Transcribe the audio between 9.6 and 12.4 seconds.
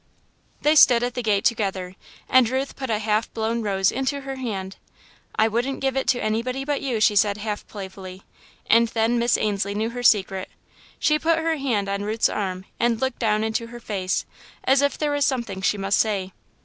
knew her secret. She put her hand on Ruth's